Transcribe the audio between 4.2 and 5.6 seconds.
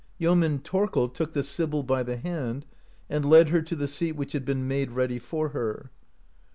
had been made ready for